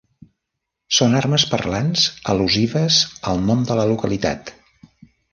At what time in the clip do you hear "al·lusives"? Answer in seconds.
2.33-2.97